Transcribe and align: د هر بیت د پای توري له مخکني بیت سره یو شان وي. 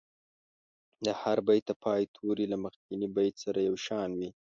د 1.05 1.07
هر 1.21 1.37
بیت 1.47 1.63
د 1.67 1.71
پای 1.83 2.01
توري 2.15 2.45
له 2.53 2.57
مخکني 2.65 3.07
بیت 3.15 3.35
سره 3.43 3.59
یو 3.67 3.75
شان 3.85 4.09
وي. 4.19 4.29